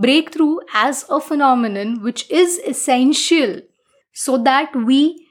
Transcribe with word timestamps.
breakthrough 0.00 0.56
as 0.74 1.04
a 1.08 1.20
phenomenon 1.20 2.02
which 2.02 2.30
is 2.30 2.58
essential 2.66 3.60
so 4.12 4.38
that 4.38 4.74
we 4.74 5.26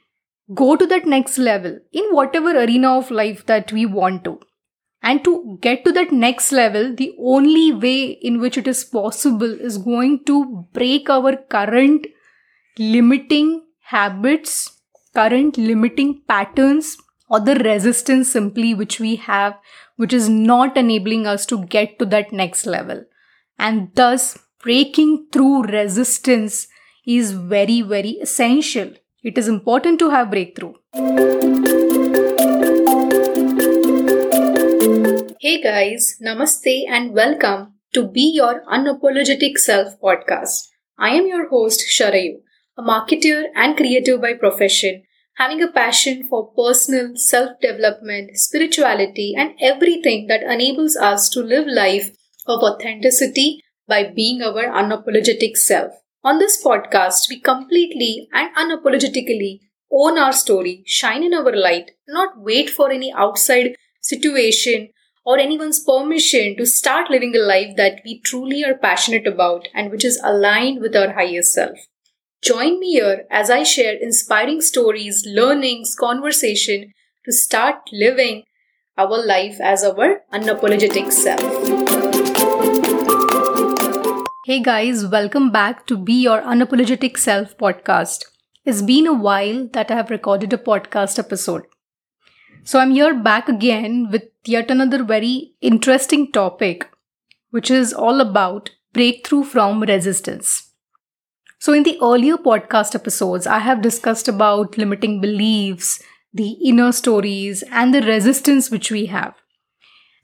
go 0.53 0.75
to 0.75 0.85
that 0.87 1.05
next 1.05 1.37
level 1.37 1.79
in 1.91 2.05
whatever 2.11 2.51
arena 2.51 2.97
of 2.97 3.11
life 3.11 3.45
that 3.45 3.71
we 3.71 3.85
want 3.85 4.23
to. 4.23 4.39
And 5.01 5.23
to 5.23 5.57
get 5.61 5.85
to 5.85 5.91
that 5.93 6.11
next 6.11 6.51
level, 6.51 6.93
the 6.93 7.15
only 7.19 7.71
way 7.71 8.03
in 8.03 8.39
which 8.41 8.57
it 8.57 8.67
is 8.67 8.83
possible 8.83 9.51
is 9.69 9.77
going 9.77 10.25
to 10.25 10.67
break 10.73 11.09
our 11.09 11.37
current 11.37 12.07
limiting 12.77 13.63
habits, 13.83 14.71
current 15.15 15.57
limiting 15.57 16.21
patterns, 16.27 16.97
or 17.29 17.39
the 17.39 17.55
resistance 17.55 18.31
simply 18.31 18.73
which 18.73 18.99
we 18.99 19.15
have, 19.15 19.57
which 19.95 20.11
is 20.11 20.27
not 20.27 20.75
enabling 20.75 21.25
us 21.27 21.45
to 21.45 21.65
get 21.65 21.97
to 21.99 22.05
that 22.05 22.33
next 22.33 22.65
level. 22.65 23.05
And 23.57 23.91
thus, 23.95 24.37
breaking 24.63 25.25
through 25.31 25.63
resistance 25.63 26.67
is 27.07 27.31
very, 27.31 27.81
very 27.81 28.11
essential. 28.21 28.91
It 29.23 29.37
is 29.37 29.47
important 29.47 29.99
to 29.99 30.09
have 30.09 30.31
breakthrough. 30.31 30.73
Hey 35.39 35.61
guys, 35.61 36.17
namaste 36.21 36.83
and 36.89 37.13
welcome 37.13 37.75
to 37.93 38.05
Be 38.05 38.33
Your 38.35 38.63
Unapologetic 38.65 39.57
Self 39.57 39.97
podcast. 40.01 40.67
I 40.97 41.11
am 41.11 41.27
your 41.27 41.47
host 41.47 41.85
Sharayu, 41.89 42.41
a 42.77 42.83
marketer 42.83 43.45
and 43.55 43.77
creator 43.77 44.17
by 44.17 44.33
profession, 44.33 45.03
having 45.35 45.63
a 45.63 45.71
passion 45.71 46.27
for 46.27 46.51
personal 46.51 47.15
self 47.15 47.51
development, 47.61 48.37
spirituality, 48.37 49.33
and 49.37 49.53
everything 49.61 50.27
that 50.27 50.43
enables 50.43 50.97
us 50.97 51.29
to 51.29 51.39
live 51.39 51.65
life 51.65 52.11
of 52.45 52.61
authenticity 52.61 53.63
by 53.89 54.03
being 54.05 54.41
our 54.41 54.63
unapologetic 54.81 55.57
self. 55.57 55.91
On 56.23 56.39
this 56.39 56.63
podcast, 56.63 57.27
we 57.29 57.39
completely 57.39 58.29
and 58.31 58.55
unapologetically 58.55 59.59
own 59.91 60.17
our 60.17 60.31
story, 60.31 60.83
shine 60.85 61.23
in 61.23 61.33
our 61.33 61.55
light, 61.55 61.91
not 62.07 62.39
wait 62.39 62.69
for 62.69 62.91
any 62.91 63.11
outside 63.13 63.75
situation 64.01 64.89
or 65.25 65.37
anyone's 65.37 65.83
permission 65.83 66.55
to 66.57 66.65
start 66.65 67.09
living 67.09 67.35
a 67.35 67.39
life 67.39 67.75
that 67.77 68.01
we 68.05 68.21
truly 68.21 68.63
are 68.63 68.77
passionate 68.77 69.27
about 69.27 69.67
and 69.73 69.91
which 69.91 70.05
is 70.05 70.21
aligned 70.23 70.81
with 70.81 70.95
our 70.95 71.13
higher 71.13 71.41
self. 71.41 71.77
Join 72.41 72.79
me 72.79 72.93
here 72.93 73.25
as 73.29 73.49
I 73.49 73.63
share 73.63 73.93
inspiring 73.93 74.61
stories, 74.61 75.25
learnings, 75.27 75.95
conversation 75.95 76.93
to 77.25 77.31
start 77.31 77.77
living 77.91 78.43
our 78.97 79.25
life 79.25 79.59
as 79.61 79.83
our 79.83 80.21
unapologetic 80.33 81.11
self. 81.11 81.98
Hey 84.49 84.61
guys, 84.63 85.05
welcome 85.05 85.51
back 85.51 85.85
to 85.85 85.95
Be 85.95 86.13
Your 86.23 86.41
Unapologetic 86.41 87.19
Self 87.19 87.55
podcast. 87.55 88.25
It's 88.65 88.81
been 88.81 89.05
a 89.05 89.13
while 89.13 89.67
that 89.73 89.91
I 89.91 89.93
have 89.97 90.09
recorded 90.09 90.51
a 90.51 90.57
podcast 90.57 91.19
episode. 91.19 91.67
So 92.63 92.79
I'm 92.79 92.89
here 92.89 93.13
back 93.13 93.47
again 93.47 94.09
with 94.09 94.23
yet 94.45 94.71
another 94.71 95.03
very 95.03 95.51
interesting 95.61 96.31
topic, 96.31 96.89
which 97.51 97.69
is 97.69 97.93
all 97.93 98.19
about 98.19 98.71
breakthrough 98.91 99.43
from 99.43 99.83
resistance. 99.83 100.73
So 101.59 101.71
in 101.71 101.83
the 101.83 101.99
earlier 102.01 102.37
podcast 102.37 102.95
episodes, 102.95 103.45
I 103.45 103.59
have 103.59 103.83
discussed 103.83 104.27
about 104.27 104.79
limiting 104.79 105.21
beliefs, 105.21 106.01
the 106.33 106.53
inner 106.53 106.91
stories, 106.91 107.63
and 107.69 107.93
the 107.93 108.01
resistance 108.01 108.71
which 108.71 108.89
we 108.89 109.05
have. 109.05 109.35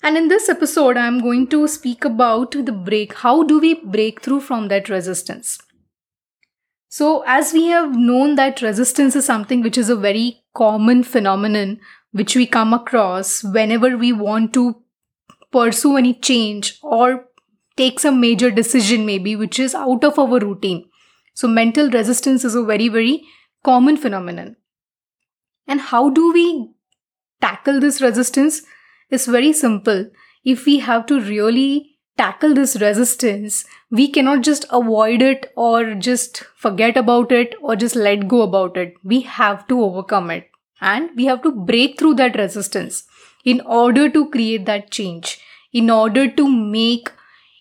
And 0.06 0.18
in 0.18 0.28
this 0.28 0.50
episode, 0.50 0.98
I'm 0.98 1.20
going 1.20 1.48
to 1.48 1.68
speak 1.68 2.06
about 2.06 2.52
the 2.52 2.72
break. 2.72 3.16
How 3.16 3.42
do 3.42 3.60
we 3.60 3.74
break 3.74 4.22
through 4.22 4.42
from 4.42 4.68
that 4.68 4.88
resistance? 4.88 5.58
So, 6.90 7.24
as 7.26 7.54
we 7.54 7.70
have 7.70 7.98
known 7.98 8.36
that 8.36 8.62
resistance 8.62 9.16
is 9.16 9.26
something 9.26 9.64
which 9.64 9.80
is 9.80 9.90
a 9.90 9.96
very 9.96 10.44
common 10.54 11.02
phenomenon 11.04 11.80
which 12.12 12.36
we 12.36 12.46
come 12.46 12.72
across 12.72 13.44
whenever 13.44 13.98
we 13.98 14.14
want 14.14 14.54
to 14.54 14.76
pursue 15.52 15.98
any 15.98 16.14
change 16.14 16.78
or 16.84 17.26
take 17.76 18.00
some 18.00 18.22
major 18.22 18.52
decision, 18.52 19.08
maybe 19.08 19.36
which 19.36 19.58
is 19.58 19.74
out 19.74 20.04
of 20.04 20.20
our 20.20 20.38
routine. 20.38 20.86
So, 21.34 21.48
mental 21.48 21.90
resistance 21.90 22.46
is 22.46 22.54
a 22.54 22.64
very, 22.64 22.90
very 22.90 23.24
common 23.64 23.98
phenomenon. 23.98 24.56
And 25.68 25.82
how 25.82 26.12
do 26.12 26.32
we 26.32 26.76
tackle 27.42 27.80
this 27.80 28.04
resistance? 28.04 28.62
Is 29.10 29.26
very 29.26 29.54
simple. 29.54 30.10
If 30.44 30.66
we 30.66 30.80
have 30.80 31.06
to 31.08 31.20
really 31.20 31.98
tackle 32.18 32.54
this 32.54 32.80
resistance, 32.80 33.66
we 33.92 34.08
cannot 34.10 34.42
just 34.42 34.66
avoid 34.72 35.22
it 35.22 35.52
or 35.56 35.96
just 35.96 36.44
forget 36.56 36.98
about 36.98 37.32
it 37.32 37.56
or 37.62 37.76
just 37.76 37.96
let 37.96 38.28
go 38.28 38.42
about 38.42 38.78
it. 38.78 38.94
We 39.04 39.22
have 39.22 39.68
to 39.68 39.82
overcome 39.82 40.32
it 40.32 40.50
and 40.82 41.10
we 41.16 41.26
have 41.26 41.42
to 41.44 41.52
break 41.52 42.00
through 42.00 42.16
that 42.16 42.38
resistance 42.38 43.04
in 43.44 43.62
order 43.62 44.10
to 44.10 44.30
create 44.30 44.66
that 44.66 44.92
change, 44.92 45.40
in 45.74 45.90
order 45.90 46.30
to 46.32 46.50
make 46.50 47.12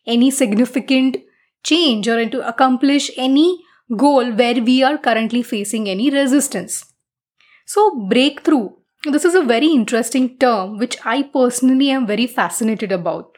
any 0.06 0.30
significant 0.30 1.16
change 1.62 2.08
or 2.08 2.28
to 2.28 2.46
accomplish 2.46 3.10
any 3.16 3.62
goal 3.96 4.32
where 4.32 4.62
we 4.62 4.82
are 4.82 4.98
currently 4.98 5.42
facing 5.42 5.88
any 5.88 6.10
resistance. 6.10 6.92
So, 7.66 8.06
breakthrough 8.08 8.70
this 9.10 9.24
is 9.24 9.34
a 9.34 9.42
very 9.42 9.66
interesting 9.66 10.38
term 10.38 10.78
which 10.78 10.96
I 11.04 11.22
personally 11.22 11.90
am 11.90 12.06
very 12.06 12.26
fascinated 12.26 12.92
about. 12.92 13.36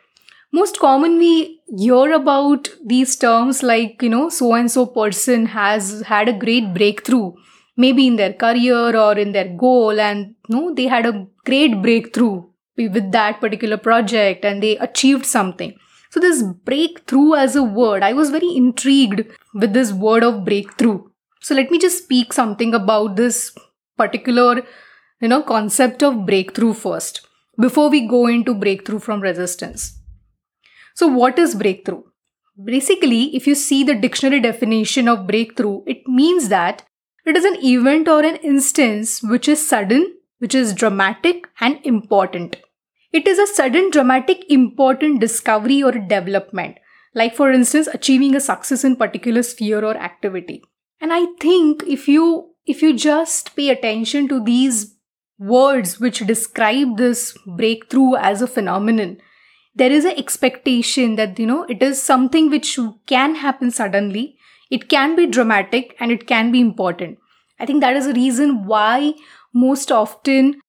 Most 0.53 0.79
common 0.79 1.19
we 1.19 1.61
hear 1.77 2.13
about 2.13 2.69
these 2.85 3.17
terms 3.17 3.63
like, 3.63 4.01
you 4.01 4.09
know, 4.09 4.29
so 4.29 4.55
and 4.55 4.71
so 4.71 4.87
person 4.87 5.47
has 5.47 6.03
had 6.03 6.29
a 6.29 6.33
great 6.33 6.73
breakthrough, 6.73 7.33
maybe 7.77 8.07
in 8.07 8.17
their 8.17 8.33
career 8.33 8.97
or 8.97 9.19
in 9.19 9.33
their 9.33 9.49
goal, 9.57 9.99
and 9.99 10.35
you 10.49 10.57
know, 10.57 10.75
they 10.75 10.87
had 10.87 11.05
a 11.05 11.27
great 11.45 11.83
breakthrough 11.83 12.45
with 12.77 13.11
that 13.13 13.41
particular 13.41 13.77
project 13.77 14.45
and 14.45 14.63
they 14.63 14.77
achieved 14.79 15.27
something. 15.27 15.77
So, 16.11 16.21
this 16.21 16.43
breakthrough 16.43 17.35
as 17.35 17.57
a 17.57 17.63
word, 17.63 18.03
I 18.03 18.13
was 18.13 18.31
very 18.31 18.55
intrigued 18.57 19.25
with 19.55 19.73
this 19.73 19.93
word 19.93 20.23
of 20.23 20.45
breakthrough. 20.45 21.03
So, 21.43 21.55
let 21.55 21.71
me 21.71 21.79
just 21.79 22.05
speak 22.05 22.33
something 22.33 22.73
about 22.73 23.17
this 23.17 23.53
particular 23.99 24.63
you 25.21 25.29
know 25.29 25.43
concept 25.43 26.03
of 26.03 26.27
breakthrough 26.27 26.73
first 26.73 27.27
before 27.59 27.89
we 27.89 28.07
go 28.07 28.27
into 28.27 28.55
breakthrough 28.55 28.99
from 28.99 29.21
resistance. 29.21 29.99
So 30.95 31.07
what 31.07 31.39
is 31.39 31.55
breakthrough? 31.55 32.03
Basically 32.63 33.35
if 33.37 33.47
you 33.47 33.55
see 33.55 33.85
the 33.85 33.95
dictionary 33.95 34.41
definition 34.41 35.09
of 35.09 35.27
breakthrough 35.27 35.83
it 35.87 36.07
means 36.07 36.49
that 36.49 36.83
it 37.25 37.37
is 37.37 37.45
an 37.45 37.57
event 37.65 38.09
or 38.09 38.25
an 38.25 38.37
instance 38.37 39.23
which 39.23 39.49
is 39.49 39.67
sudden 39.67 40.15
which 40.39 40.55
is 40.55 40.75
dramatic 40.75 41.49
and 41.61 41.79
important. 41.85 42.57
It 43.13 43.27
is 43.27 43.39
a 43.39 43.47
sudden 43.47 43.91
dramatic 43.91 44.45
important 44.51 45.21
discovery 45.21 45.83
or 45.83 45.93
development 45.93 46.77
like 47.15 47.35
for 47.35 47.51
instance 47.51 47.87
achieving 47.87 48.35
a 48.35 48.41
success 48.41 48.85
in 48.85 48.97
particular 48.97 49.43
sphere 49.43 49.83
or 49.85 49.97
activity. 49.97 50.63
And 51.01 51.13
i 51.13 51.27
think 51.41 51.83
if 51.85 52.07
you 52.09 52.51
if 52.67 52.83
you 52.83 52.97
just 52.97 53.55
pay 53.57 53.71
attention 53.71 54.29
to 54.29 54.43
these 54.43 54.96
words 55.39 56.01
which 56.01 56.27
describe 56.27 56.97
this 56.97 57.37
breakthrough 57.47 58.15
as 58.17 58.43
a 58.43 58.47
phenomenon. 58.47 59.19
There 59.75 59.93
is 59.93 60.05
an 60.05 60.19
expectation 60.19 61.17
that 61.17 61.39
you 61.39 61.47
know 61.47 61.65
it 61.65 61.83
is 61.83 62.03
something 62.03 62.51
which 62.51 62.79
can 63.07 63.35
happen 63.35 63.71
suddenly. 63.71 64.37
It 64.71 64.89
can 64.89 65.15
be 65.15 65.27
dramatic 65.27 65.95
and 66.01 66.11
it 66.11 66.27
can 66.27 66.51
be 66.51 66.61
important. 66.61 67.19
I 67.61 67.67
think 67.67 67.81
that 67.83 67.97
is 67.97 68.07
a 68.07 68.15
reason 68.15 68.67
why 68.67 69.15
most 69.55 69.93
often 69.93 70.61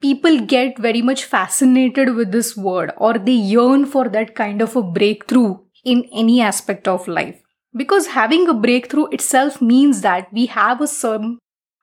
people 0.00 0.40
get 0.40 0.78
very 0.78 1.02
much 1.02 1.24
fascinated 1.24 2.14
with 2.14 2.32
this 2.32 2.56
word 2.56 2.92
or 2.96 3.14
they 3.14 3.32
yearn 3.32 3.86
for 3.86 4.08
that 4.08 4.34
kind 4.34 4.60
of 4.60 4.76
a 4.76 4.82
breakthrough 4.82 5.56
in 5.84 6.04
any 6.12 6.40
aspect 6.40 6.86
of 6.86 7.08
life. 7.08 7.40
Because 7.74 8.08
having 8.08 8.48
a 8.48 8.54
breakthrough 8.54 9.06
itself 9.06 9.60
means 9.60 10.00
that 10.02 10.32
we 10.32 10.46
have 10.46 10.80
a 10.80 10.86
some 10.86 11.38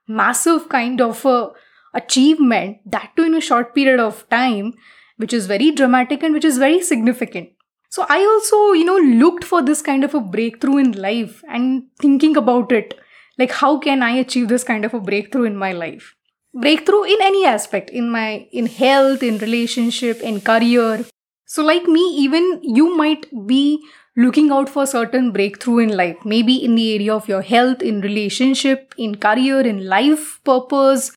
massive 0.08 0.70
kind 0.70 1.02
of 1.02 1.26
a 1.26 1.50
achievement, 1.94 2.78
that 2.86 3.12
too 3.16 3.24
in 3.24 3.36
a 3.36 3.42
short 3.42 3.76
period 3.76 4.00
of 4.00 4.28
time, 4.30 4.74
which 5.18 5.34
is 5.34 5.46
very 5.46 5.72
dramatic 5.72 6.24
and 6.24 6.34
which 6.34 6.46
is 6.46 6.58
very 6.58 6.82
significant. 6.82 7.50
So 7.90 8.06
I 8.10 8.20
also, 8.20 8.72
you 8.72 8.86
know, 8.86 8.98
looked 8.98 9.44
for 9.44 9.62
this 9.62 9.82
kind 9.82 10.04
of 10.04 10.16
a 10.16 10.20
breakthrough 10.20 10.78
in 10.78 10.94
life 10.94 11.44
and 11.48 11.84
thinking 12.00 12.36
about 12.36 12.72
it. 12.72 13.00
Like, 13.38 13.52
how 13.52 13.78
can 13.78 14.02
I 14.02 14.12
achieve 14.12 14.48
this 14.48 14.64
kind 14.64 14.86
of 14.86 14.94
a 14.94 15.00
breakthrough 15.00 15.44
in 15.44 15.56
my 15.56 15.74
life? 15.74 16.16
Breakthrough 16.54 17.04
in 17.04 17.18
any 17.22 17.46
aspect, 17.46 17.90
in 17.90 18.10
my 18.10 18.48
in 18.52 18.66
health, 18.66 19.22
in 19.22 19.38
relationship, 19.38 20.22
in 20.22 20.42
career. 20.42 21.06
So, 21.46 21.64
like 21.64 21.86
me, 21.86 22.02
even 22.18 22.60
you 22.64 22.96
might 22.96 23.28
be 23.48 23.84
looking 24.16 24.52
out 24.52 24.70
for 24.70 24.86
certain 24.86 25.32
breakthrough 25.32 25.80
in 25.80 25.98
life 25.98 26.18
maybe 26.24 26.56
in 26.64 26.76
the 26.76 26.94
area 26.94 27.14
of 27.14 27.28
your 27.28 27.42
health 27.42 27.82
in 27.82 28.00
relationship 28.02 28.94
in 28.96 29.16
career 29.16 29.62
in 29.62 29.88
life 29.88 30.40
purpose 30.44 31.12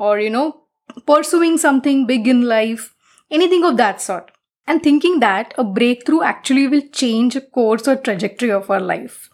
or, 0.00 0.18
you 0.18 0.30
know, 0.30 0.62
pursuing 1.06 1.58
something 1.58 2.06
big 2.06 2.26
in 2.26 2.42
life, 2.42 2.94
anything 3.30 3.64
of 3.64 3.76
that 3.76 4.00
sort. 4.00 4.32
and 4.70 4.82
thinking 4.84 5.18
that 5.20 5.52
a 5.58 5.64
breakthrough 5.64 6.22
actually 6.22 6.68
will 6.68 6.82
change 6.92 7.34
a 7.34 7.40
course 7.40 7.88
or 7.88 7.96
trajectory 7.96 8.52
of 8.52 8.70
our 8.70 8.80
life. 8.80 9.28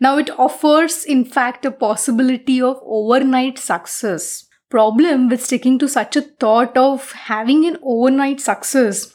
Now, 0.00 0.18
it 0.18 0.30
offers, 0.30 1.04
in 1.04 1.24
fact, 1.24 1.64
a 1.64 1.70
possibility 1.70 2.60
of 2.60 2.80
overnight 2.84 3.58
success. 3.58 4.46
Problem 4.68 5.28
with 5.28 5.44
sticking 5.44 5.78
to 5.78 5.88
such 5.88 6.16
a 6.16 6.22
thought 6.22 6.76
of 6.76 7.12
having 7.12 7.66
an 7.66 7.78
overnight 7.82 8.40
success 8.40 9.14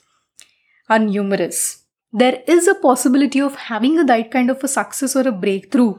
are 0.90 1.00
numerous. 1.00 1.84
There 2.12 2.42
is 2.48 2.68
a 2.68 2.76
possibility 2.76 3.42
of 3.42 3.56
having 3.56 4.00
a 4.00 4.06
that 4.06 4.31
kind 4.31 4.50
of 4.50 4.64
a 4.64 4.68
success 4.68 5.16
or 5.16 5.28
a 5.28 5.31
breakthrough. 5.31 5.96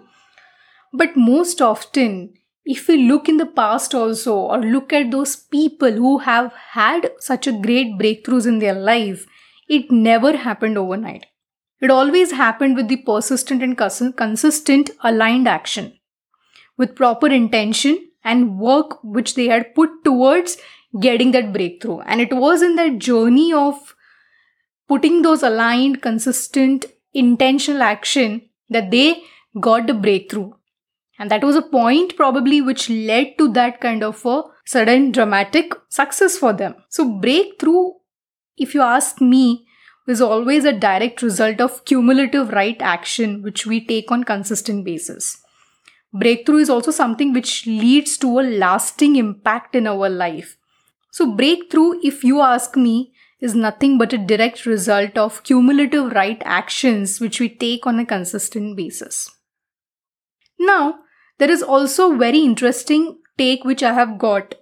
But 0.92 1.16
most 1.16 1.60
often, 1.60 2.34
if 2.64 2.88
we 2.88 2.96
look 2.96 3.28
in 3.28 3.36
the 3.36 3.46
past 3.46 3.94
also 3.94 4.34
or 4.36 4.58
look 4.58 4.92
at 4.92 5.10
those 5.10 5.36
people 5.36 5.92
who 5.92 6.18
have 6.18 6.52
had 6.70 7.10
such 7.18 7.46
a 7.46 7.52
great 7.52 7.98
breakthroughs 7.98 8.46
in 8.46 8.58
their 8.58 8.74
life, 8.74 9.26
it 9.68 9.90
never 9.90 10.36
happened 10.36 10.78
overnight. 10.78 11.26
It 11.80 11.90
always 11.90 12.32
happened 12.32 12.76
with 12.76 12.88
the 12.88 12.96
persistent 12.96 13.62
and 13.62 13.76
consistent 13.76 14.90
aligned 15.02 15.46
action, 15.46 15.98
with 16.78 16.96
proper 16.96 17.26
intention 17.26 18.10
and 18.24 18.58
work 18.58 19.02
which 19.04 19.34
they 19.34 19.48
had 19.48 19.74
put 19.74 20.02
towards 20.02 20.56
getting 21.00 21.32
that 21.32 21.52
breakthrough. 21.52 22.00
And 22.00 22.20
it 22.20 22.32
was 22.32 22.62
in 22.62 22.76
that 22.76 22.98
journey 22.98 23.52
of 23.52 23.94
putting 24.88 25.22
those 25.22 25.42
aligned, 25.42 26.00
consistent, 26.00 26.86
intentional 27.12 27.82
action 27.82 28.48
that 28.70 28.90
they 28.90 29.22
got 29.60 29.86
the 29.86 29.94
breakthrough. 29.94 30.52
And 31.18 31.30
that 31.30 31.44
was 31.44 31.56
a 31.56 31.62
point 31.62 32.16
probably 32.16 32.60
which 32.60 32.90
led 32.90 33.38
to 33.38 33.52
that 33.52 33.80
kind 33.80 34.02
of 34.02 34.24
a 34.26 34.42
sudden 34.66 35.12
dramatic 35.12 35.72
success 35.88 36.36
for 36.36 36.52
them. 36.52 36.74
So, 36.88 37.08
breakthrough, 37.18 37.92
if 38.56 38.74
you 38.74 38.82
ask 38.82 39.20
me, 39.20 39.66
is 40.06 40.20
always 40.20 40.64
a 40.64 40.72
direct 40.72 41.22
result 41.22 41.60
of 41.60 41.84
cumulative 41.84 42.50
right 42.50 42.80
action 42.80 43.42
which 43.42 43.66
we 43.66 43.84
take 43.84 44.10
on 44.10 44.24
consistent 44.24 44.84
basis. 44.84 45.40
Breakthrough 46.12 46.58
is 46.58 46.70
also 46.70 46.90
something 46.90 47.32
which 47.32 47.66
leads 47.66 48.18
to 48.18 48.38
a 48.38 48.42
lasting 48.42 49.16
impact 49.16 49.74
in 49.74 49.86
our 49.86 50.08
life. 50.08 50.56
So 51.10 51.34
breakthrough 51.34 52.00
if 52.02 52.22
you 52.22 52.40
ask 52.40 52.76
me 52.76 53.12
is 53.40 53.54
nothing 53.54 53.98
but 53.98 54.12
a 54.12 54.18
direct 54.18 54.66
result 54.66 55.16
of 55.18 55.42
cumulative 55.42 56.12
right 56.12 56.40
actions 56.44 57.20
which 57.20 57.40
we 57.40 57.48
take 57.48 57.86
on 57.86 57.98
a 57.98 58.06
consistent 58.06 58.76
basis. 58.76 59.30
Now 60.58 61.00
there 61.38 61.50
is 61.50 61.62
also 61.62 62.16
very 62.16 62.40
interesting 62.40 63.08
take 63.38 63.64
which 63.64 63.82
i 63.82 63.92
have 63.92 64.18
got 64.18 64.54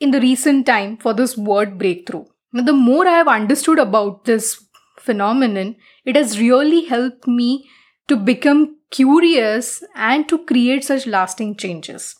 in 0.00 0.10
the 0.10 0.20
recent 0.20 0.66
time 0.66 0.96
for 0.96 1.14
this 1.14 1.36
word 1.36 1.78
breakthrough 1.78 2.24
now, 2.54 2.62
the 2.62 2.72
more 2.72 3.06
I 3.08 3.18
have 3.18 3.26
understood 3.26 3.80
about 3.80 4.26
this 4.26 4.64
phenomenon, 5.00 5.74
it 6.04 6.14
has 6.14 6.38
really 6.38 6.84
helped 6.84 7.26
me 7.26 7.68
to 8.06 8.16
become 8.16 8.76
curious 8.92 9.82
and 9.96 10.28
to 10.28 10.38
create 10.38 10.84
such 10.84 11.04
lasting 11.04 11.56
changes. 11.56 12.14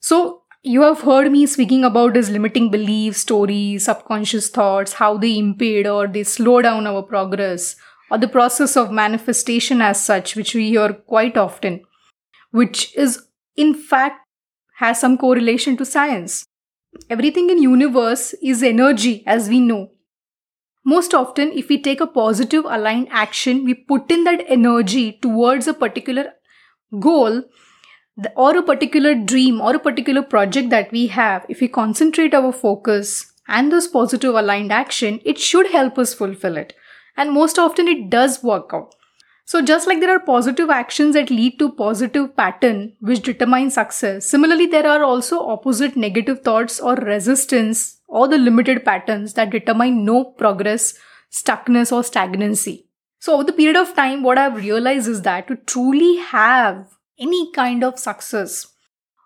So, 0.00 0.42
you 0.64 0.82
have 0.82 1.02
heard 1.02 1.30
me 1.30 1.46
speaking 1.46 1.84
about 1.84 2.14
these 2.14 2.28
limiting 2.28 2.72
beliefs, 2.72 3.20
stories, 3.20 3.84
subconscious 3.84 4.48
thoughts, 4.48 4.94
how 4.94 5.16
they 5.16 5.38
impede 5.38 5.86
or 5.86 6.08
they 6.08 6.24
slow 6.24 6.60
down 6.60 6.86
our 6.88 7.02
progress, 7.02 7.76
or 8.10 8.18
the 8.18 8.28
process 8.28 8.76
of 8.76 8.90
manifestation 8.90 9.80
as 9.80 10.04
such, 10.04 10.36
which 10.36 10.54
we 10.54 10.68
hear 10.68 10.92
quite 10.92 11.36
often, 11.36 11.82
which 12.50 12.96
is 12.96 13.26
in 13.56 13.74
fact 13.74 14.20
has 14.78 15.00
some 15.00 15.16
correlation 15.16 15.76
to 15.76 15.84
science. 15.84 16.44
Everything 17.10 17.50
in 17.50 17.62
universe 17.62 18.34
is 18.42 18.62
energy 18.62 19.24
as 19.26 19.48
we 19.48 19.60
know. 19.60 19.90
Most 20.84 21.14
often 21.14 21.52
if 21.52 21.68
we 21.68 21.80
take 21.80 22.00
a 22.00 22.06
positive 22.06 22.64
aligned 22.66 23.08
action 23.10 23.64
we 23.64 23.74
put 23.74 24.10
in 24.10 24.24
that 24.24 24.44
energy 24.48 25.18
towards 25.22 25.66
a 25.66 25.74
particular 25.74 26.32
goal 27.00 27.42
or 28.36 28.56
a 28.56 28.62
particular 28.62 29.14
dream 29.14 29.60
or 29.60 29.74
a 29.74 29.78
particular 29.78 30.22
project 30.22 30.70
that 30.70 30.92
we 30.92 31.06
have. 31.06 31.46
If 31.48 31.60
we 31.60 31.68
concentrate 31.68 32.34
our 32.34 32.52
focus 32.52 33.32
and 33.48 33.72
those 33.72 33.88
positive 33.88 34.34
aligned 34.34 34.72
action 34.72 35.20
it 35.24 35.38
should 35.38 35.70
help 35.70 35.98
us 35.98 36.14
fulfill 36.14 36.56
it 36.56 36.74
and 37.16 37.32
most 37.32 37.58
often 37.58 37.88
it 37.88 38.10
does 38.10 38.42
work 38.42 38.70
out 38.72 38.94
so 39.46 39.60
just 39.60 39.86
like 39.86 40.00
there 40.00 40.14
are 40.14 40.20
positive 40.20 40.70
actions 40.70 41.14
that 41.14 41.30
lead 41.30 41.58
to 41.58 41.70
positive 41.70 42.34
pattern 42.34 42.94
which 43.00 43.22
determine 43.22 43.70
success, 43.70 44.26
similarly 44.26 44.66
there 44.66 44.86
are 44.86 45.04
also 45.04 45.38
opposite 45.46 45.96
negative 45.96 46.40
thoughts 46.42 46.80
or 46.80 46.94
resistance 46.94 48.00
or 48.08 48.26
the 48.26 48.38
limited 48.38 48.84
patterns 48.86 49.34
that 49.34 49.50
determine 49.50 50.04
no 50.04 50.24
progress, 50.24 50.94
stuckness 51.30 51.92
or 51.92 52.02
stagnancy. 52.02 52.86
So 53.18 53.34
over 53.34 53.44
the 53.44 53.52
period 53.52 53.76
of 53.76 53.94
time 53.94 54.22
what 54.22 54.38
I've 54.38 54.56
realized 54.56 55.08
is 55.08 55.22
that 55.22 55.48
to 55.48 55.56
truly 55.56 56.16
have 56.16 56.88
any 57.18 57.52
kind 57.52 57.84
of 57.84 57.98
success 57.98 58.66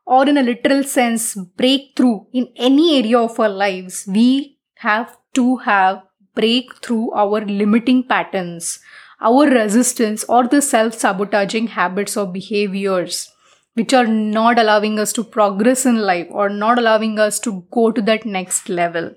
or 0.04 0.28
in 0.28 0.36
a 0.36 0.42
literal 0.42 0.82
sense 0.82 1.36
breakthrough 1.36 2.24
in 2.32 2.48
any 2.56 2.98
area 2.98 3.20
of 3.20 3.38
our 3.38 3.48
lives, 3.48 4.04
we 4.08 4.58
have 4.76 5.16
to 5.34 5.58
have 5.58 6.02
breakthrough 6.40 7.10
our 7.24 7.40
limiting 7.62 8.02
patterns 8.14 8.78
our 9.20 9.46
resistance 9.50 10.24
or 10.24 10.46
the 10.46 10.62
self 10.62 10.94
sabotaging 10.94 11.68
habits 11.68 12.16
or 12.16 12.26
behaviors 12.26 13.32
which 13.74 13.94
are 13.94 14.06
not 14.06 14.58
allowing 14.58 14.98
us 14.98 15.12
to 15.12 15.22
progress 15.22 15.86
in 15.86 15.98
life 15.98 16.26
or 16.30 16.48
not 16.48 16.78
allowing 16.78 17.18
us 17.18 17.38
to 17.38 17.64
go 17.70 17.92
to 17.92 18.02
that 18.02 18.26
next 18.26 18.68
level. 18.68 19.14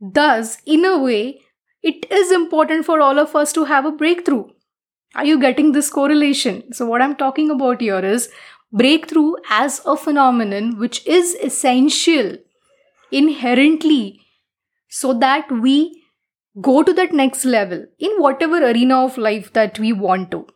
Thus, 0.00 0.58
in 0.64 0.84
a 0.84 0.98
way, 0.98 1.40
it 1.82 2.06
is 2.10 2.30
important 2.30 2.86
for 2.86 3.00
all 3.00 3.18
of 3.18 3.34
us 3.34 3.52
to 3.54 3.64
have 3.64 3.84
a 3.84 3.90
breakthrough. 3.90 4.44
Are 5.16 5.24
you 5.24 5.40
getting 5.40 5.72
this 5.72 5.90
correlation? 5.90 6.72
So, 6.72 6.86
what 6.86 7.02
I'm 7.02 7.16
talking 7.16 7.50
about 7.50 7.80
here 7.80 7.98
is 7.98 8.30
breakthrough 8.72 9.34
as 9.50 9.80
a 9.84 9.96
phenomenon 9.96 10.78
which 10.78 11.04
is 11.06 11.34
essential 11.34 12.36
inherently 13.10 14.21
so 15.00 15.12
that 15.14 15.50
we 15.50 15.74
go 16.60 16.82
to 16.82 16.92
that 16.92 17.12
next 17.14 17.46
level 17.46 17.84
in 17.98 18.16
whatever 18.18 18.58
arena 18.70 19.04
of 19.04 19.16
life 19.16 19.50
that 19.54 19.78
we 19.78 19.90
want 19.90 20.30
to. 20.30 20.46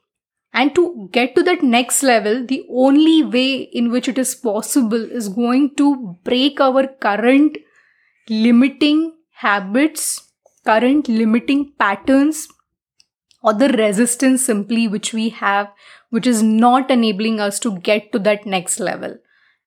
And 0.53 0.75
to 0.75 1.09
get 1.11 1.35
to 1.37 1.43
that 1.45 1.63
next 1.63 2.03
level, 2.03 2.45
the 2.45 2.67
only 2.71 3.23
way 3.23 3.63
in 3.81 3.91
which 3.91 4.09
it 4.09 4.19
is 4.19 4.35
possible 4.35 5.11
is 5.21 5.31
going 5.31 5.75
to 5.77 6.19
break 6.23 6.61
our 6.61 6.87
current 6.87 7.57
limiting 8.29 9.15
habits, 9.37 10.31
current 10.67 11.09
limiting 11.09 11.73
patterns, 11.79 12.47
or 13.43 13.55
the 13.55 13.69
resistance 13.69 14.45
simply 14.45 14.87
which 14.87 15.15
we 15.15 15.31
have, 15.31 15.73
which 16.11 16.27
is 16.27 16.43
not 16.43 16.91
enabling 16.91 17.41
us 17.41 17.59
to 17.61 17.79
get 17.79 18.13
to 18.13 18.19
that 18.19 18.45
next 18.45 18.81
level. 18.81 19.17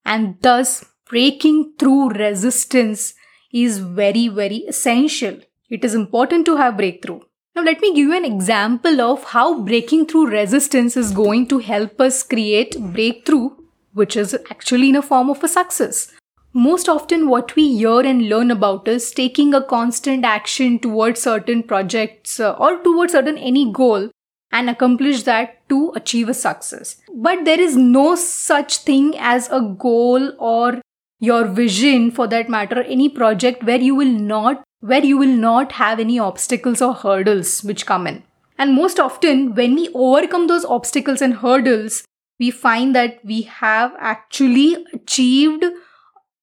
And 0.06 0.36
thus, 0.42 0.86
breaking 1.10 1.74
through 1.80 2.10
resistance 2.10 3.16
is 3.52 3.80
very, 3.80 4.28
very 4.28 4.58
essential 4.68 5.40
it 5.70 5.86
is 5.86 5.94
important 5.94 6.46
to 6.48 6.56
have 6.58 6.78
breakthrough. 6.78 7.20
Now, 7.56 7.62
let 7.62 7.80
me 7.80 7.94
give 7.94 8.08
you 8.08 8.16
an 8.16 8.26
example 8.26 9.02
of 9.02 9.24
how 9.26 9.62
breaking 9.62 10.08
through 10.08 10.32
resistance 10.32 10.98
is 10.98 11.12
going 11.12 11.48
to 11.48 11.60
help 11.60 12.02
us 12.02 12.24
create 12.24 12.76
breakthrough, 12.80 13.52
which 13.94 14.18
is 14.18 14.34
actually 14.50 14.90
in 14.90 14.96
a 14.96 15.02
form 15.02 15.30
of 15.30 15.44
a 15.44 15.48
success. 15.48 16.12
Most 16.54 16.90
often, 16.90 17.30
what 17.30 17.56
we 17.56 17.78
hear 17.78 18.00
and 18.00 18.30
learn 18.30 18.50
about 18.50 18.88
is 18.88 19.12
taking 19.12 19.54
a 19.54 19.62
constant 19.62 20.26
action 20.26 20.80
towards 20.80 21.22
certain 21.22 21.62
projects 21.62 22.40
uh, 22.40 22.54
or 22.54 22.82
towards 22.82 23.14
certain 23.14 23.38
any 23.38 23.72
goal 23.72 24.10
and 24.52 24.70
accomplish 24.72 25.22
that 25.24 25.70
to 25.70 25.92
achieve 25.96 26.30
a 26.30 26.34
success. 26.34 27.00
But 27.14 27.46
there 27.46 27.62
is 27.62 27.78
no 27.78 28.16
such 28.16 28.78
thing 28.78 29.14
as 29.20 29.48
a 29.52 29.62
goal 29.62 30.32
or 30.40 30.82
your 31.20 31.46
vision 31.46 32.12
for 32.12 32.28
that 32.28 32.50
matter, 32.50 32.82
any 32.82 33.10
project 33.10 33.64
where 33.64 33.82
you 33.82 33.96
will 33.96 34.12
not 34.12 34.64
where 34.82 35.04
you 35.04 35.18
will 35.18 35.36
not 35.36 35.74
have 35.74 36.00
any 36.00 36.18
obstacles 36.18 36.82
or 36.82 36.94
hurdles 36.94 37.64
which 37.66 37.86
come 37.86 38.08
in. 38.08 38.24
And 38.58 38.74
most 38.74 39.00
often, 39.00 39.54
when 39.56 39.76
we 39.76 39.90
overcome 39.94 40.48
those 40.48 40.64
obstacles 40.64 41.22
and 41.22 41.34
hurdles, 41.36 42.06
we 42.40 42.50
find 42.50 42.96
that 42.96 43.20
we 43.26 43.42
have 43.42 43.94
actually 44.00 44.86
achieved 44.94 45.66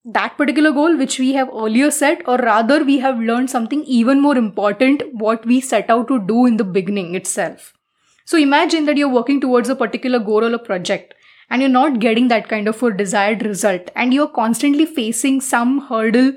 that 0.05 0.37
particular 0.37 0.71
goal 0.71 0.97
which 0.97 1.19
we 1.19 1.33
have 1.33 1.49
earlier 1.49 1.91
set, 1.91 2.23
or 2.29 2.37
rather, 2.37 2.85
we 2.85 2.99
have 2.99 3.19
learned 3.19 3.51
something 3.51 3.83
even 3.85 4.21
more 4.21 4.37
important 4.37 5.03
what 5.15 5.45
we 5.47 5.61
set 5.61 5.89
out 5.91 6.09
to 6.09 6.21
do 6.21 6.47
in 6.47 6.59
the 6.59 6.65
beginning 6.65 7.15
itself. 7.15 7.73
So 8.25 8.37
imagine 8.37 8.85
that 8.85 8.97
you're 8.97 9.09
working 9.09 9.41
towards 9.41 9.69
a 9.69 9.77
particular 9.77 10.19
goal 10.19 10.45
or 10.45 10.55
a 10.55 10.59
project 10.59 11.15
and 11.51 11.63
you're 11.63 11.71
not 11.71 12.01
getting 12.01 12.29
that 12.29 12.49
kind 12.49 12.69
of 12.69 12.83
a 12.83 12.93
desired 12.93 13.45
result, 13.45 13.91
and 13.95 14.13
you're 14.13 14.29
constantly 14.29 14.87
facing 14.87 15.41
some 15.41 15.81
hurdle 15.89 16.33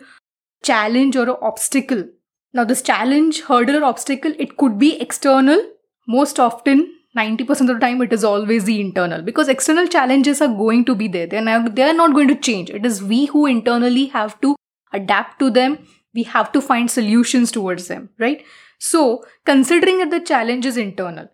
challenge 0.64 1.16
or 1.16 1.44
obstacle. 1.44 2.06
Now, 2.54 2.64
this 2.64 2.82
challenge, 2.82 3.42
hurdle, 3.42 3.78
or 3.78 3.84
obstacle, 3.84 4.34
it 4.40 4.58
could 4.58 4.80
be 4.80 5.00
external. 5.00 5.62
Most 6.08 6.40
often, 6.40 6.94
90% 7.18 7.62
of 7.62 7.68
the 7.68 7.80
time, 7.80 8.02
it 8.02 8.14
is 8.14 8.24
always 8.24 8.66
the 8.66 8.80
internal 8.80 9.22
because 9.22 9.48
external 9.48 9.88
challenges 9.88 10.42
are 10.42 10.48
going 10.48 10.86
to 10.86 10.96
be 10.96 11.08
there. 11.08 11.28
They're 11.28 11.42
not, 11.42 11.76
they're 11.76 11.94
not 11.94 12.14
going 12.14 12.28
to 12.28 12.36
change. 12.36 12.70
It 12.70 12.86
is 12.86 13.04
we 13.04 13.26
who 13.28 13.46
internally 13.46 14.08
have 14.08 14.40
to 14.42 14.56
adapt 14.94 15.40
to 15.40 15.50
them. 15.50 15.80
we 16.14 16.24
have 16.24 16.52
to 16.52 16.62
find 16.62 16.90
solutions 16.90 17.52
towards 17.52 17.88
them 17.88 18.10
right 18.18 18.44
so 18.80 19.24
considering 19.46 20.00
that 20.00 20.12
the 20.12 20.20
challenge 20.20 20.66
is 20.66 20.78
internal 20.78 21.28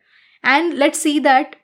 and 0.43 0.77
let's 0.77 0.99
see 0.99 1.19
that 1.19 1.55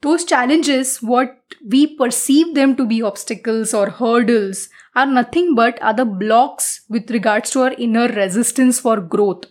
those 0.00 0.24
challenges 0.24 1.02
what 1.02 1.36
we 1.66 1.96
perceive 1.96 2.54
them 2.54 2.76
to 2.76 2.86
be 2.86 3.02
obstacles 3.02 3.74
or 3.74 3.90
hurdles 3.90 4.68
are 4.94 5.06
nothing 5.06 5.54
but 5.54 5.80
other 5.80 6.04
blocks 6.04 6.82
with 6.88 7.10
regards 7.10 7.50
to 7.50 7.62
our 7.62 7.72
inner 7.72 8.08
resistance 8.08 8.78
for 8.78 9.00
growth. 9.00 9.44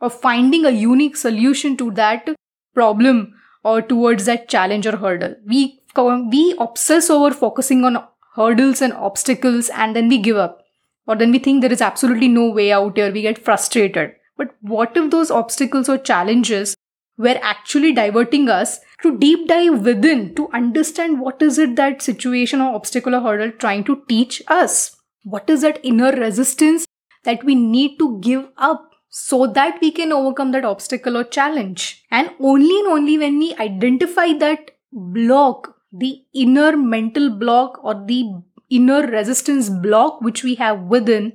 Or 0.00 0.10
finding 0.10 0.64
a 0.64 0.70
unique 0.70 1.16
solution 1.16 1.76
to 1.78 1.90
that 1.92 2.28
problem 2.74 3.34
or 3.64 3.82
towards 3.82 4.26
that 4.26 4.48
challenge 4.48 4.86
or 4.86 4.96
hurdle. 4.96 5.34
We 5.46 5.80
we 5.96 6.54
obsess 6.60 7.10
over 7.10 7.32
focusing 7.32 7.84
on 7.84 8.04
hurdles 8.36 8.80
and 8.80 8.92
obstacles 8.92 9.68
and 9.70 9.96
then 9.96 10.08
we 10.08 10.18
give 10.18 10.36
up. 10.36 10.64
Or 11.06 11.16
then 11.16 11.32
we 11.32 11.40
think 11.40 11.60
there 11.60 11.72
is 11.72 11.80
absolutely 11.80 12.28
no 12.28 12.50
way 12.50 12.70
out 12.70 12.96
here. 12.96 13.10
We 13.10 13.22
get 13.22 13.44
frustrated. 13.44 14.12
But 14.36 14.54
what 14.60 14.96
if 14.96 15.10
those 15.10 15.32
obstacles 15.32 15.88
or 15.88 15.98
challenges 15.98 16.76
were 17.18 17.38
actually 17.42 17.92
diverting 17.92 18.48
us 18.48 18.78
to 19.02 19.16
deep 19.18 19.46
dive 19.48 19.84
within 19.84 20.34
to 20.36 20.48
understand 20.52 21.20
what 21.20 21.42
is 21.42 21.58
it 21.58 21.76
that 21.76 22.00
situation 22.00 22.60
or 22.60 22.74
obstacle 22.74 23.14
or 23.14 23.20
hurdle 23.20 23.52
trying 23.52 23.84
to 23.84 24.02
teach 24.08 24.42
us. 24.48 24.96
What 25.24 25.50
is 25.50 25.62
that 25.62 25.80
inner 25.82 26.12
resistance 26.12 26.86
that 27.24 27.44
we 27.44 27.54
need 27.54 27.98
to 27.98 28.18
give 28.20 28.48
up 28.56 28.90
so 29.10 29.46
that 29.46 29.78
we 29.80 29.90
can 29.90 30.12
overcome 30.12 30.52
that 30.52 30.64
obstacle 30.64 31.16
or 31.16 31.24
challenge? 31.24 32.04
And 32.10 32.30
only 32.40 32.78
and 32.78 32.88
only 32.88 33.18
when 33.18 33.38
we 33.38 33.54
identify 33.56 34.32
that 34.38 34.70
block 34.92 35.74
the 35.92 36.22
inner 36.34 36.76
mental 36.76 37.30
block 37.30 37.82
or 37.82 37.94
the 38.06 38.24
inner 38.70 39.06
resistance 39.06 39.68
block 39.68 40.20
which 40.20 40.44
we 40.44 40.54
have 40.54 40.80
within 40.82 41.32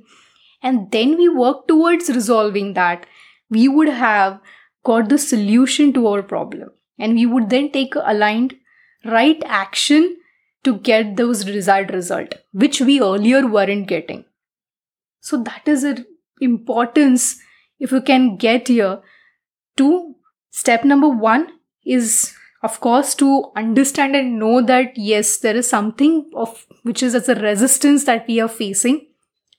and 0.62 0.90
then 0.92 1.16
we 1.16 1.28
work 1.28 1.66
towards 1.66 2.08
resolving 2.08 2.74
that 2.74 3.06
we 3.50 3.66
would 3.68 3.88
have 3.88 4.40
got 4.84 5.08
the 5.08 5.18
solution 5.18 5.92
to 5.94 6.06
our 6.08 6.22
problem. 6.22 6.70
And 6.98 7.14
we 7.14 7.26
would 7.26 7.50
then 7.50 7.72
take 7.72 7.94
aligned 7.96 8.54
right 9.04 9.42
action 9.44 10.16
to 10.62 10.78
get 10.78 11.16
those 11.16 11.44
desired 11.44 11.92
result 11.92 12.34
which 12.52 12.80
we 12.80 13.00
earlier 13.00 13.46
weren't 13.46 13.86
getting. 13.86 14.24
So 15.20 15.42
that 15.42 15.66
is 15.66 15.82
the 15.82 16.06
importance 16.40 17.38
if 17.78 17.92
you 17.92 18.00
can 18.00 18.36
get 18.36 18.68
here. 18.68 19.00
To 19.76 20.14
step 20.50 20.84
number 20.84 21.08
1 21.08 21.48
is 21.84 22.34
of 22.62 22.80
course 22.80 23.14
to 23.16 23.50
understand 23.56 24.14
and 24.16 24.38
know 24.38 24.62
that 24.62 24.96
yes 24.96 25.38
there 25.38 25.56
is 25.56 25.68
something 25.68 26.30
of 26.34 26.66
which 26.82 27.02
is 27.02 27.14
as 27.14 27.28
a 27.28 27.34
resistance 27.34 28.04
that 28.04 28.26
we 28.28 28.40
are 28.40 28.48
facing 28.48 29.06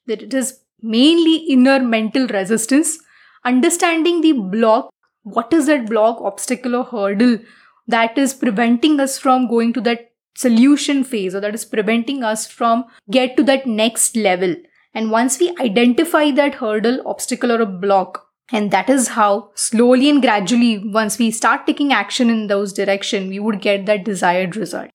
that 0.08 0.22
it 0.22 0.34
is 0.34 0.62
mainly 0.82 1.36
inner 1.50 1.79
mental 1.79 2.27
resistance. 2.27 3.00
Understanding 3.44 4.22
the 4.22 4.34
block 4.34 4.89
what 5.25 5.51
is 5.51 5.65
that 5.65 5.88
block 5.88 6.22
obstacle 6.22 6.75
or 6.75 6.84
hurdle 6.84 7.39
that 7.88 8.17
is 8.17 8.34
preventing 8.34 9.00
us 9.00 9.17
from 9.17 9.48
going 9.48 9.74
to 9.74 9.82
that 9.82 10.12
solution 10.36 11.03
phase 11.03 11.34
or 11.34 11.39
that 11.39 11.55
is 11.55 11.65
preventing 11.65 12.24
us 12.24 12.46
from 12.46 12.86
get 13.10 13.36
to 13.36 13.44
that 13.44 13.65
next 13.65 14.15
level? 14.15 14.55
And 14.94 15.10
once 15.10 15.39
we 15.39 15.55
identify 15.60 16.29
that 16.32 16.55
hurdle 16.55 17.01
obstacle 17.08 17.51
or 17.51 17.60
a 17.60 17.65
block 17.65 18.27
and 18.51 18.70
that 18.70 18.88
is 18.88 19.10
how 19.10 19.50
slowly 19.55 20.12
and 20.12 20.22
gradually 20.22 20.77
once 20.77 21.17
we 21.17 21.32
start 21.32 21.65
taking 21.65 21.91
action 21.91 22.29
in 22.29 22.46
those 22.46 22.72
direction 22.72 23.27
we 23.27 23.39
would 23.39 23.62
get 23.62 23.88
that 23.88 24.05
desired 24.05 24.55
result. 24.55 24.91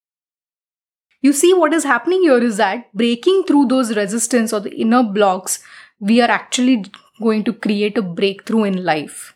You 1.23 1.33
see 1.33 1.53
what 1.53 1.75
is 1.75 1.83
happening 1.83 2.23
here 2.23 2.39
is 2.39 2.57
that 2.59 2.95
breaking 2.95 3.45
through 3.49 3.67
those 3.67 3.97
resistance 3.97 4.53
or 4.53 4.61
the 4.61 4.75
inner 4.77 5.03
blocks 5.03 5.59
we 5.99 6.21
are 6.21 6.31
actually 6.31 6.85
going 7.21 7.43
to 7.45 7.53
create 7.53 7.99
a 7.99 8.03
breakthrough 8.03 8.65
in 8.65 8.85
life 8.85 9.35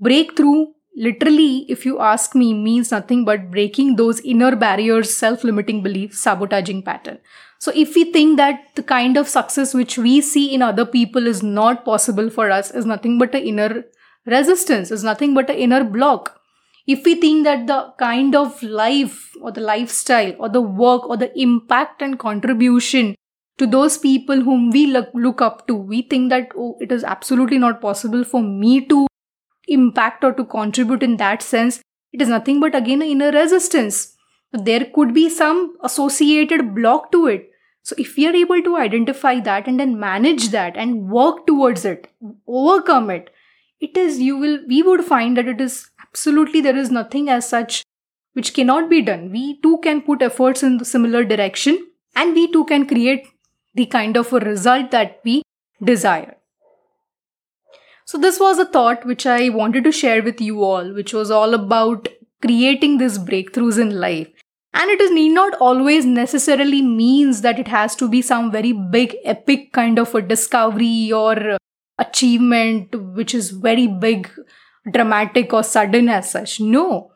breakthrough 0.00 0.66
literally 0.96 1.66
if 1.68 1.86
you 1.86 2.00
ask 2.00 2.34
me 2.34 2.52
means 2.52 2.90
nothing 2.90 3.24
but 3.24 3.50
breaking 3.50 3.96
those 3.96 4.20
inner 4.20 4.56
barriers 4.56 5.16
self-limiting 5.16 5.82
beliefs 5.82 6.20
sabotaging 6.20 6.82
pattern 6.82 7.18
so 7.60 7.70
if 7.74 7.94
we 7.94 8.10
think 8.10 8.38
that 8.38 8.74
the 8.74 8.82
kind 8.82 9.18
of 9.18 9.28
success 9.28 9.74
which 9.74 9.98
we 9.98 10.22
see 10.22 10.54
in 10.54 10.62
other 10.62 10.86
people 10.86 11.26
is 11.26 11.42
not 11.42 11.84
possible 11.84 12.30
for 12.30 12.50
us 12.50 12.70
is 12.70 12.86
nothing 12.86 13.18
but 13.18 13.34
an 13.34 13.42
inner 13.42 13.84
resistance, 14.24 14.90
is 14.90 15.04
nothing 15.04 15.34
but 15.34 15.50
an 15.50 15.56
inner 15.56 15.84
block. 15.84 16.40
If 16.86 17.04
we 17.04 17.16
think 17.16 17.44
that 17.44 17.66
the 17.66 17.92
kind 17.98 18.34
of 18.34 18.62
life 18.62 19.30
or 19.42 19.52
the 19.52 19.60
lifestyle 19.60 20.34
or 20.38 20.48
the 20.48 20.62
work 20.62 21.06
or 21.08 21.18
the 21.18 21.30
impact 21.38 22.00
and 22.00 22.18
contribution 22.18 23.14
to 23.58 23.66
those 23.66 23.98
people 23.98 24.40
whom 24.40 24.70
we 24.70 24.86
look, 24.86 25.42
up 25.42 25.66
to, 25.66 25.74
we 25.74 26.00
think 26.00 26.30
that 26.30 26.48
oh, 26.56 26.76
it 26.80 26.90
is 26.90 27.04
absolutely 27.04 27.58
not 27.58 27.82
possible 27.82 28.24
for 28.24 28.42
me 28.42 28.86
to 28.86 29.06
impact 29.70 30.24
or 30.24 30.32
to 30.34 30.44
contribute 30.44 31.02
in 31.02 31.16
that 31.16 31.42
sense, 31.42 31.80
it 32.12 32.20
is 32.20 32.28
nothing 32.28 32.60
but 32.60 32.74
again 32.74 33.02
an 33.02 33.08
inner 33.08 33.30
resistance. 33.30 34.16
There 34.52 34.86
could 34.94 35.14
be 35.14 35.28
some 35.28 35.76
associated 35.82 36.74
block 36.74 37.12
to 37.12 37.26
it 37.26 37.50
so, 37.82 37.96
if 37.98 38.16
we 38.16 38.26
are 38.26 38.34
able 38.34 38.62
to 38.62 38.76
identify 38.76 39.40
that 39.40 39.66
and 39.66 39.80
then 39.80 39.98
manage 39.98 40.48
that 40.50 40.76
and 40.76 41.08
work 41.10 41.46
towards 41.46 41.84
it, 41.84 42.08
overcome 42.46 43.10
it, 43.10 43.30
it 43.80 43.96
is, 43.96 44.20
you 44.20 44.36
will, 44.36 44.60
we 44.68 44.82
would 44.82 45.04
find 45.04 45.36
that 45.36 45.48
it 45.48 45.60
is 45.60 45.90
absolutely 46.02 46.60
there 46.60 46.76
is 46.76 46.90
nothing 46.90 47.30
as 47.30 47.48
such 47.48 47.82
which 48.34 48.52
cannot 48.54 48.90
be 48.90 49.00
done. 49.00 49.32
We 49.32 49.60
too 49.60 49.78
can 49.78 50.02
put 50.02 50.22
efforts 50.22 50.62
in 50.62 50.76
the 50.76 50.84
similar 50.84 51.24
direction 51.24 51.86
and 52.14 52.34
we 52.34 52.52
too 52.52 52.64
can 52.66 52.86
create 52.86 53.26
the 53.74 53.86
kind 53.86 54.16
of 54.16 54.32
a 54.32 54.40
result 54.40 54.90
that 54.90 55.20
we 55.24 55.42
desire. 55.82 56.36
So, 58.10 58.18
this 58.18 58.40
was 58.40 58.58
a 58.58 58.64
thought 58.64 59.06
which 59.06 59.24
I 59.24 59.50
wanted 59.50 59.84
to 59.84 59.92
share 59.92 60.20
with 60.20 60.40
you 60.40 60.64
all, 60.64 60.92
which 60.92 61.12
was 61.14 61.30
all 61.30 61.54
about 61.54 62.08
creating 62.42 62.98
these 62.98 63.20
breakthroughs 63.20 63.80
in 63.80 64.00
life. 64.00 64.26
And 64.74 64.90
it 64.90 65.00
is 65.00 65.12
need 65.12 65.28
not 65.28 65.54
always 65.60 66.04
necessarily 66.04 66.82
means 66.82 67.42
that 67.42 67.60
it 67.60 67.68
has 67.68 67.94
to 67.94 68.08
be 68.08 68.20
some 68.20 68.50
very 68.50 68.72
big 68.72 69.14
epic 69.24 69.72
kind 69.72 69.96
of 69.96 70.12
a 70.12 70.22
discovery 70.22 71.12
or 71.12 71.56
achievement 72.00 72.96
which 73.14 73.32
is 73.32 73.52
very 73.52 73.86
big, 73.86 74.28
dramatic 74.90 75.52
or 75.52 75.62
sudden 75.62 76.08
as 76.08 76.32
such. 76.32 76.58
No. 76.58 77.12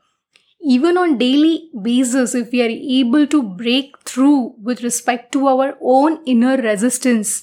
Even 0.63 0.97
on 0.97 1.19
daily 1.19 1.71
basis, 1.83 2.37
if 2.37 2.53
we 2.53 2.63
are 2.63 3.01
able 3.01 3.27
to 3.27 3.43
break 3.43 3.99
through 4.05 4.55
with 4.63 4.85
respect 4.85 5.33
to 5.33 5.49
our 5.49 5.77
own 5.83 6.21
inner 6.25 6.57
resistance, 6.57 7.43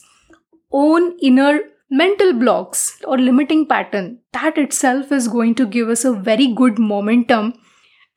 own 0.72 1.20
inner 1.20 1.60
mental 1.92 2.32
blocks 2.32 3.02
or 3.04 3.18
limiting 3.18 3.68
pattern, 3.68 4.20
that 4.32 4.58
itself 4.58 5.12
is 5.12 5.28
going 5.28 5.54
to 5.56 5.66
give 5.66 5.90
us 5.90 6.06
a 6.06 6.14
very 6.14 6.48
good 6.48 6.80
momentum 6.80 7.54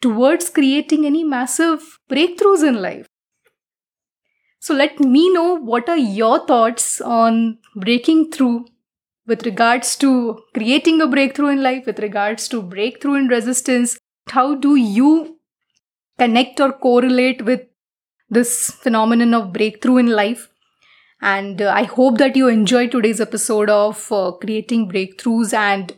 towards 0.01 0.49
creating 0.49 1.05
any 1.05 1.25
massive 1.25 1.99
breakthroughs 2.09 2.67
in 2.67 2.81
life. 2.81 3.09
So 4.61 4.75
let 4.75 5.01
me 5.01 5.33
know 5.33 5.57
what 5.57 5.89
are 5.89 5.99
your 5.99 6.47
thoughts 6.47 7.01
on 7.01 7.59
breaking 7.75 8.31
through 8.31 8.67
with 9.27 9.45
regards 9.45 9.97
to 9.97 10.41
creating 10.55 11.01
a 11.01 11.07
breakthrough 11.07 11.49
in 11.49 11.63
life, 11.63 11.85
with 11.87 11.99
regards 11.99 12.47
to 12.49 12.63
breakthrough 12.63 13.15
in 13.15 13.29
resistance. 13.29 13.99
How 14.29 14.55
do 14.55 14.77
you 14.77 15.39
connect 16.19 16.61
or 16.61 16.73
correlate 16.73 17.45
with 17.45 17.63
this 18.31 18.71
phenomenon 18.71 19.35
of 19.35 19.53
breakthrough 19.53 19.97
in 19.97 20.07
life? 20.07 20.49
And 21.25 21.61
uh, 21.61 21.73
I 21.75 21.83
hope 21.85 22.19
that 22.19 22.37
you 22.37 22.49
enjoyed 22.49 22.93
today's 22.93 23.21
episode 23.21 23.69
of 23.71 24.13
uh, 24.13 24.31
creating 24.33 24.91
breakthroughs 24.93 25.53
and 25.53 25.93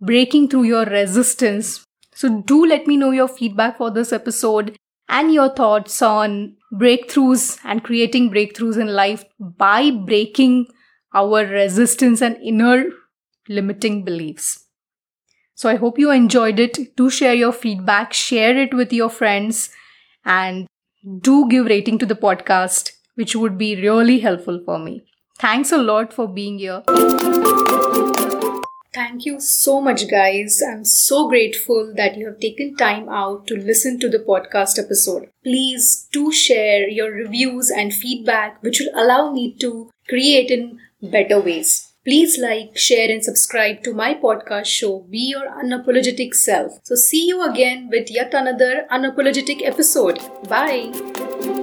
breaking 0.00 0.48
through 0.48 0.64
your 0.64 0.84
resistance 0.84 1.86
so 2.14 2.42
do 2.42 2.64
let 2.64 2.86
me 2.86 2.96
know 2.96 3.10
your 3.10 3.28
feedback 3.28 3.78
for 3.78 3.90
this 3.90 4.12
episode 4.12 4.76
and 5.08 5.32
your 5.32 5.48
thoughts 5.48 6.00
on 6.02 6.56
breakthroughs 6.72 7.58
and 7.64 7.82
creating 7.82 8.30
breakthroughs 8.30 8.80
in 8.80 8.88
life 8.88 9.24
by 9.40 9.90
breaking 9.90 10.66
our 11.14 11.44
resistance 11.44 12.22
and 12.22 12.36
inner 12.36 12.84
limiting 13.48 14.04
beliefs. 14.04 14.66
So 15.54 15.68
I 15.68 15.76
hope 15.76 15.98
you 15.98 16.10
enjoyed 16.10 16.58
it. 16.58 16.96
Do 16.96 17.10
share 17.10 17.34
your 17.34 17.52
feedback, 17.52 18.12
share 18.12 18.56
it 18.56 18.72
with 18.72 18.92
your 18.92 19.10
friends, 19.10 19.70
and 20.24 20.66
do 21.20 21.48
give 21.48 21.66
rating 21.66 21.98
to 21.98 22.06
the 22.06 22.14
podcast, 22.14 22.92
which 23.14 23.36
would 23.36 23.58
be 23.58 23.76
really 23.76 24.20
helpful 24.20 24.60
for 24.64 24.78
me. 24.78 25.04
Thanks 25.38 25.72
a 25.72 25.78
lot 25.78 26.12
for 26.12 26.28
being 26.28 26.58
here. 26.58 26.82
Thank 28.94 29.24
you 29.24 29.40
so 29.40 29.80
much, 29.80 30.08
guys. 30.10 30.62
I'm 30.66 30.84
so 30.84 31.28
grateful 31.28 31.94
that 31.96 32.18
you 32.18 32.26
have 32.26 32.40
taken 32.40 32.76
time 32.76 33.08
out 33.08 33.46
to 33.46 33.56
listen 33.56 33.98
to 34.00 34.08
the 34.08 34.18
podcast 34.18 34.78
episode. 34.78 35.30
Please 35.42 36.08
do 36.12 36.30
share 36.30 36.86
your 36.88 37.10
reviews 37.10 37.70
and 37.70 37.94
feedback, 37.94 38.62
which 38.62 38.80
will 38.80 38.92
allow 38.94 39.32
me 39.32 39.54
to 39.60 39.90
create 40.08 40.50
in 40.50 40.78
better 41.02 41.40
ways. 41.40 41.94
Please 42.04 42.36
like, 42.38 42.76
share, 42.76 43.10
and 43.10 43.24
subscribe 43.24 43.82
to 43.84 43.94
my 43.94 44.12
podcast 44.12 44.66
show, 44.66 45.06
Be 45.08 45.30
Your 45.30 45.48
Unapologetic 45.48 46.34
Self. 46.34 46.80
So, 46.82 46.96
see 46.96 47.26
you 47.28 47.48
again 47.48 47.88
with 47.90 48.10
yet 48.10 48.34
another 48.34 48.86
unapologetic 48.90 49.64
episode. 49.64 50.18
Bye. 50.48 51.61